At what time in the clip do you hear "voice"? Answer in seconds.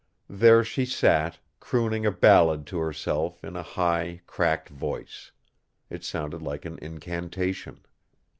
4.69-5.31